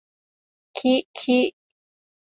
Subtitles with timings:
[0.77, 1.39] คิคิ